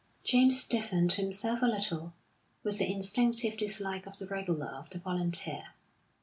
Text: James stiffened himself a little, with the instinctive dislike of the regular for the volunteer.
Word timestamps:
James 0.23 0.59
stiffened 0.59 1.11
himself 1.13 1.61
a 1.61 1.67
little, 1.67 2.11
with 2.63 2.79
the 2.79 2.91
instinctive 2.91 3.55
dislike 3.55 4.07
of 4.07 4.15
the 4.17 4.25
regular 4.25 4.81
for 4.83 4.89
the 4.89 4.97
volunteer. 4.97 5.75